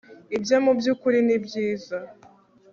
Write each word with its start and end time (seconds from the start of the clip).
ibyo 0.35 0.55
mubyukuri 0.63 1.17
ni 1.27 1.37
byiza 1.45 1.97